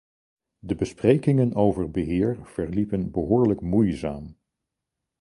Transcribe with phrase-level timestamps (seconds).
[0.65, 4.35] De besprekingen over beheer verliepen behoorlijk moeizaam.